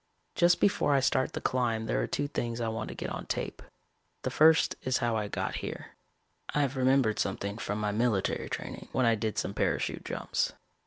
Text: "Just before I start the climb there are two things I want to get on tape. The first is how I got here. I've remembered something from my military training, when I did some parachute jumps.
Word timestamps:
"Just 0.33 0.59
before 0.59 0.95
I 0.95 0.99
start 0.99 1.33
the 1.33 1.39
climb 1.41 1.85
there 1.85 2.01
are 2.01 2.07
two 2.07 2.27
things 2.27 2.59
I 2.59 2.69
want 2.69 2.87
to 2.87 2.95
get 2.95 3.11
on 3.11 3.27
tape. 3.27 3.61
The 4.23 4.31
first 4.31 4.75
is 4.81 4.97
how 4.97 5.15
I 5.15 5.27
got 5.27 5.57
here. 5.57 5.91
I've 6.55 6.75
remembered 6.75 7.19
something 7.19 7.59
from 7.59 7.79
my 7.79 7.91
military 7.91 8.49
training, 8.49 8.89
when 8.93 9.05
I 9.05 9.13
did 9.13 9.37
some 9.37 9.53
parachute 9.53 10.03
jumps. 10.03 10.53